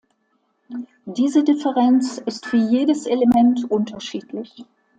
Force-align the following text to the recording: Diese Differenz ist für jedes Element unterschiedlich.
Diese 1.05 1.43
Differenz 1.43 2.17
ist 2.25 2.47
für 2.47 2.57
jedes 2.57 3.05
Element 3.05 3.69
unterschiedlich. 3.69 4.65